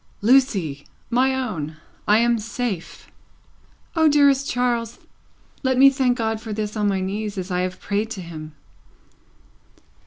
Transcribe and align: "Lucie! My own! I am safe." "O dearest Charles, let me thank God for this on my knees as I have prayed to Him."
"Lucie! 0.21 0.87
My 1.11 1.35
own! 1.35 1.77
I 2.07 2.17
am 2.17 2.39
safe." 2.39 3.11
"O 3.95 4.07
dearest 4.07 4.49
Charles, 4.49 4.97
let 5.61 5.77
me 5.77 5.91
thank 5.91 6.17
God 6.17 6.41
for 6.41 6.51
this 6.51 6.75
on 6.75 6.87
my 6.87 7.01
knees 7.01 7.37
as 7.37 7.51
I 7.51 7.61
have 7.61 7.79
prayed 7.79 8.09
to 8.09 8.21
Him." 8.21 8.53